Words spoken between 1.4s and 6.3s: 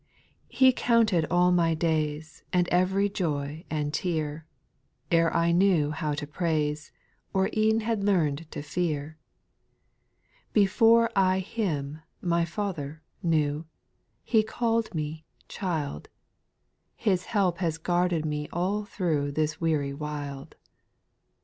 my days. And ev'ry joy and tear, Ere I knew how to